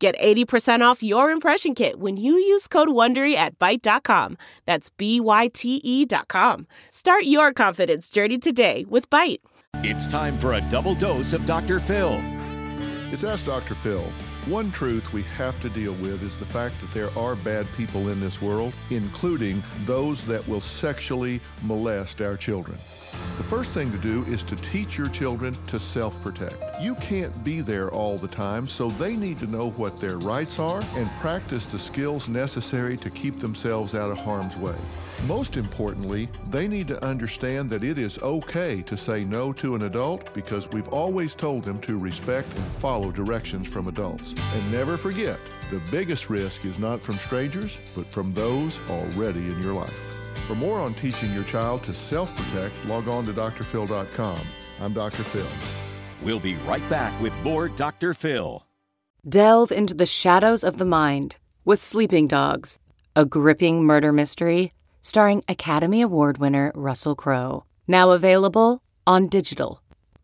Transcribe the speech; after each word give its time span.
Get 0.00 0.18
80% 0.18 0.80
off 0.80 1.02
your 1.02 1.30
impression 1.30 1.74
kit 1.74 2.00
when 2.00 2.16
you 2.16 2.32
use 2.32 2.66
code 2.66 2.88
WONDERY 2.88 3.34
at 3.34 3.58
Byte.com. 3.58 4.38
That's 4.64 4.88
B-Y-T-E 4.88 6.06
dot 6.06 6.28
com. 6.28 6.66
Start 6.88 7.24
your 7.24 7.52
confidence 7.52 8.08
journey 8.08 8.38
today 8.38 8.86
with 8.88 9.10
Byte. 9.10 9.40
It's 9.84 10.08
time 10.08 10.38
for 10.38 10.54
a 10.54 10.60
double 10.70 10.94
dose 10.94 11.34
of 11.34 11.44
Dr. 11.44 11.80
Phil. 11.80 12.18
It's 13.12 13.24
Ask 13.24 13.44
Dr. 13.44 13.74
Phil. 13.74 14.02
One 14.46 14.72
truth 14.72 15.12
we 15.12 15.22
have 15.36 15.60
to 15.60 15.68
deal 15.68 15.92
with 15.92 16.22
is 16.22 16.36
the 16.36 16.46
fact 16.46 16.80
that 16.80 16.92
there 16.94 17.10
are 17.16 17.36
bad 17.36 17.66
people 17.76 18.08
in 18.08 18.20
this 18.20 18.40
world, 18.40 18.72
including 18.88 19.62
those 19.84 20.24
that 20.24 20.46
will 20.48 20.62
sexually 20.62 21.42
molest 21.62 22.22
our 22.22 22.38
children. 22.38 22.78
The 23.36 23.46
first 23.46 23.72
thing 23.72 23.92
to 23.92 23.98
do 23.98 24.24
is 24.24 24.42
to 24.44 24.56
teach 24.56 24.96
your 24.96 25.08
children 25.08 25.54
to 25.66 25.78
self 25.78 26.20
protect. 26.22 26.56
You 26.80 26.94
can't 26.96 27.44
be 27.44 27.60
there 27.60 27.90
all 27.90 28.16
the 28.16 28.28
time, 28.28 28.66
so 28.66 28.88
they 28.88 29.14
need 29.14 29.36
to 29.38 29.46
know 29.46 29.70
what 29.70 30.00
their 30.00 30.18
rights 30.18 30.58
are 30.58 30.82
and 30.94 31.10
practice 31.16 31.66
the 31.66 31.78
skills 31.78 32.28
necessary 32.28 32.96
to 32.98 33.10
keep 33.10 33.40
themselves 33.40 33.94
out 33.94 34.10
of 34.10 34.18
harm's 34.18 34.56
way. 34.56 34.76
Most 35.26 35.56
importantly, 35.56 36.28
they 36.50 36.66
need 36.66 36.88
to 36.88 37.04
understand 37.04 37.68
that 37.70 37.84
it 37.84 37.98
is 37.98 38.18
okay 38.20 38.80
to 38.82 38.96
say 38.96 39.24
no 39.24 39.52
to 39.54 39.74
an 39.74 39.82
adult 39.82 40.32
because 40.32 40.68
we've 40.70 40.88
always 40.88 41.34
told 41.34 41.64
them 41.64 41.78
to 41.80 41.98
respect 41.98 42.48
and 42.54 42.64
follow 42.74 43.10
directions 43.10 43.68
from 43.68 43.88
adults. 43.88 44.29
And 44.38 44.72
never 44.72 44.96
forget, 44.96 45.38
the 45.70 45.80
biggest 45.90 46.30
risk 46.30 46.64
is 46.64 46.78
not 46.78 47.00
from 47.00 47.16
strangers, 47.16 47.78
but 47.94 48.06
from 48.06 48.32
those 48.32 48.78
already 48.88 49.40
in 49.40 49.62
your 49.62 49.72
life. 49.74 50.12
For 50.46 50.54
more 50.54 50.80
on 50.80 50.94
teaching 50.94 51.32
your 51.32 51.44
child 51.44 51.82
to 51.84 51.94
self 51.94 52.34
protect, 52.36 52.74
log 52.86 53.08
on 53.08 53.26
to 53.26 53.32
drphil.com. 53.32 54.40
I'm 54.80 54.92
Dr. 54.92 55.22
Phil. 55.22 55.46
We'll 56.22 56.40
be 56.40 56.56
right 56.66 56.86
back 56.88 57.18
with 57.20 57.36
more 57.38 57.68
Dr. 57.68 58.14
Phil. 58.14 58.66
Delve 59.28 59.70
into 59.70 59.94
the 59.94 60.06
shadows 60.06 60.64
of 60.64 60.78
the 60.78 60.84
mind 60.84 61.36
with 61.64 61.82
Sleeping 61.82 62.26
Dogs, 62.26 62.78
a 63.14 63.24
gripping 63.24 63.84
murder 63.84 64.12
mystery 64.12 64.72
starring 65.02 65.42
Academy 65.48 66.02
Award 66.02 66.38
winner 66.38 66.72
Russell 66.74 67.14
Crowe. 67.14 67.64
Now 67.86 68.10
available 68.10 68.82
on 69.06 69.28
digital. 69.28 69.82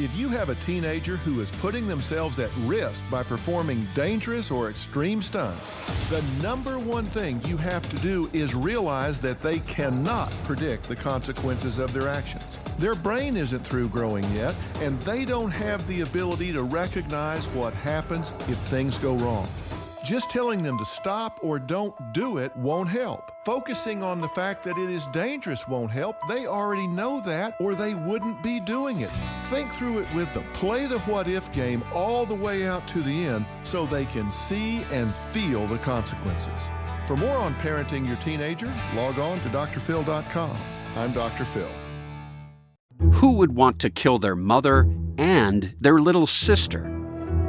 If 0.00 0.16
you 0.16 0.30
have 0.30 0.48
a 0.48 0.54
teenager 0.54 1.18
who 1.18 1.42
is 1.42 1.50
putting 1.50 1.86
themselves 1.86 2.38
at 2.38 2.50
risk 2.60 3.02
by 3.10 3.22
performing 3.22 3.86
dangerous 3.94 4.50
or 4.50 4.70
extreme 4.70 5.20
stunts, 5.20 6.08
the 6.08 6.24
number 6.42 6.78
one 6.78 7.04
thing 7.04 7.38
you 7.44 7.58
have 7.58 7.86
to 7.90 7.96
do 7.96 8.30
is 8.32 8.54
realize 8.54 9.18
that 9.20 9.42
they 9.42 9.58
cannot 9.58 10.30
predict 10.44 10.84
the 10.84 10.96
consequences 10.96 11.78
of 11.78 11.92
their 11.92 12.08
actions. 12.08 12.46
Their 12.78 12.94
brain 12.94 13.36
isn't 13.36 13.60
through 13.60 13.90
growing 13.90 14.24
yet, 14.32 14.54
and 14.76 14.98
they 15.02 15.26
don't 15.26 15.50
have 15.50 15.86
the 15.86 16.00
ability 16.00 16.54
to 16.54 16.62
recognize 16.62 17.46
what 17.48 17.74
happens 17.74 18.30
if 18.48 18.56
things 18.56 18.96
go 18.96 19.16
wrong. 19.16 19.46
Just 20.04 20.30
telling 20.30 20.62
them 20.62 20.78
to 20.78 20.84
stop 20.84 21.38
or 21.42 21.58
don't 21.58 21.94
do 22.14 22.38
it 22.38 22.56
won't 22.56 22.88
help. 22.88 23.32
Focusing 23.44 24.02
on 24.02 24.20
the 24.20 24.28
fact 24.28 24.62
that 24.64 24.78
it 24.78 24.88
is 24.88 25.06
dangerous 25.08 25.68
won't 25.68 25.90
help. 25.90 26.16
They 26.26 26.46
already 26.46 26.86
know 26.86 27.20
that 27.20 27.56
or 27.60 27.74
they 27.74 27.94
wouldn't 27.94 28.42
be 28.42 28.60
doing 28.60 29.00
it. 29.00 29.10
Think 29.50 29.70
through 29.72 29.98
it 29.98 30.14
with 30.14 30.32
them. 30.32 30.44
Play 30.54 30.86
the 30.86 30.98
what 31.00 31.28
if 31.28 31.52
game 31.52 31.84
all 31.92 32.24
the 32.24 32.34
way 32.34 32.66
out 32.66 32.88
to 32.88 33.00
the 33.02 33.26
end 33.26 33.44
so 33.64 33.84
they 33.84 34.06
can 34.06 34.32
see 34.32 34.82
and 34.90 35.14
feel 35.14 35.66
the 35.66 35.78
consequences. 35.78 36.70
For 37.06 37.16
more 37.16 37.36
on 37.36 37.54
parenting 37.56 38.06
your 38.06 38.16
teenager, 38.16 38.72
log 38.94 39.18
on 39.18 39.38
to 39.40 39.48
drphil.com. 39.48 40.56
I'm 40.96 41.12
Dr. 41.12 41.44
Phil. 41.44 41.68
Who 43.14 43.32
would 43.32 43.54
want 43.54 43.78
to 43.80 43.90
kill 43.90 44.18
their 44.18 44.36
mother 44.36 44.88
and 45.18 45.74
their 45.78 45.98
little 45.98 46.26
sister? 46.26 46.99